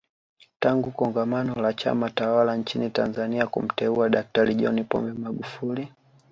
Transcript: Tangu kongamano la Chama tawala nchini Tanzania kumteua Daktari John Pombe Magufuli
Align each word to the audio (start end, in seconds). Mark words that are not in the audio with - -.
Tangu 0.59 0.89
kongamano 0.91 1.55
la 1.61 1.73
Chama 1.73 2.09
tawala 2.09 2.55
nchini 2.57 2.89
Tanzania 2.89 3.47
kumteua 3.47 4.09
Daktari 4.09 4.55
John 4.55 4.83
Pombe 4.83 5.13
Magufuli 5.13 5.91